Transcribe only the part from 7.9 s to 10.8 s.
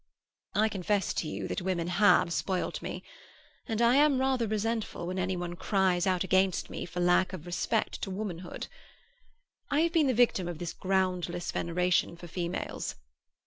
to womanhood. I have been the victim of this